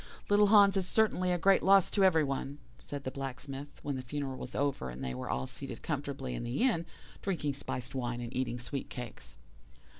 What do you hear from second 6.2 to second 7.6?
in the inn, drinking